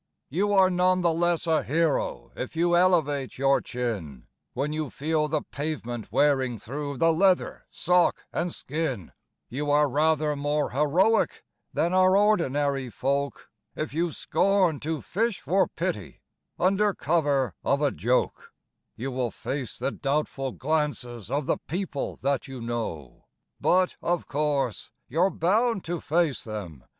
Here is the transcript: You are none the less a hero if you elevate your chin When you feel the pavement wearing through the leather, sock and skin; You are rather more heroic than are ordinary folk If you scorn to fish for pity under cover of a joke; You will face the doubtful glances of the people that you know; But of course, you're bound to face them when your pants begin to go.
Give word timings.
You 0.31 0.51
are 0.51 0.71
none 0.71 1.01
the 1.01 1.13
less 1.13 1.45
a 1.45 1.61
hero 1.61 2.31
if 2.35 2.55
you 2.55 2.75
elevate 2.75 3.37
your 3.37 3.61
chin 3.61 4.25
When 4.53 4.73
you 4.73 4.89
feel 4.89 5.27
the 5.27 5.43
pavement 5.43 6.11
wearing 6.11 6.57
through 6.57 6.97
the 6.97 7.13
leather, 7.13 7.67
sock 7.69 8.25
and 8.33 8.51
skin; 8.51 9.11
You 9.47 9.69
are 9.69 9.87
rather 9.87 10.35
more 10.35 10.71
heroic 10.71 11.45
than 11.71 11.93
are 11.93 12.17
ordinary 12.17 12.89
folk 12.89 13.51
If 13.75 13.93
you 13.93 14.11
scorn 14.11 14.79
to 14.79 15.01
fish 15.03 15.39
for 15.39 15.67
pity 15.67 16.23
under 16.57 16.95
cover 16.95 17.53
of 17.63 17.83
a 17.83 17.91
joke; 17.91 18.55
You 18.95 19.11
will 19.11 19.29
face 19.29 19.77
the 19.77 19.91
doubtful 19.91 20.51
glances 20.51 21.29
of 21.29 21.45
the 21.45 21.57
people 21.67 22.15
that 22.23 22.47
you 22.47 22.59
know; 22.59 23.25
But 23.59 23.97
of 24.01 24.27
course, 24.27 24.89
you're 25.07 25.29
bound 25.29 25.83
to 25.83 25.99
face 25.99 26.05
them 26.05 26.11
when 26.11 26.19
your 26.23 26.39
pants 26.39 26.53
begin 26.55 26.79
to 26.79 26.79
go. 26.79 26.87